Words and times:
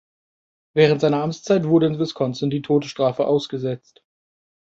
Während 0.73 0.99
seiner 0.99 1.21
Amtszeit 1.21 1.63
wurde 1.65 1.85
in 1.85 1.99
Wisconsin 1.99 2.49
die 2.49 2.63
Todesstrafe 2.63 3.27
ausgesetzt. 3.27 4.01